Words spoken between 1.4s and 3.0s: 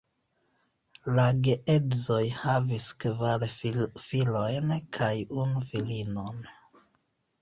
geedzoj havis